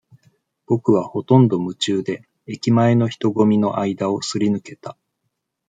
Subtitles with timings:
[0.65, 4.97] ぼくは、ほとんど夢中で、駅前の人ごみの間をすり抜けた。